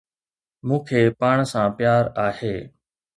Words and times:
مون 0.67 0.79
کي 0.87 1.01
پاڻ 1.19 1.37
سان 1.51 1.67
پيار 1.77 2.03
آهي 2.27 2.55